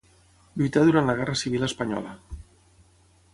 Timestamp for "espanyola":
1.69-2.15